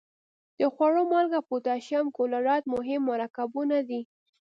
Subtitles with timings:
[0.59, 4.01] د خوړو مالګه او پوتاشیم کلورایډ مهم مرکبونه دي.